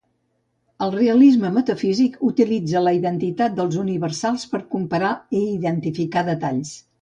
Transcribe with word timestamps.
El 0.85 0.93
realisme 0.93 1.51
metafísic 1.57 2.15
utilitza 2.29 2.81
la 2.85 2.93
identitat 3.01 3.55
dels 3.59 3.77
"universals" 3.83 4.47
per 4.55 4.63
comparar 4.73 5.13
i 5.43 5.43
identificar 5.59 6.27
detalls. 6.33 6.75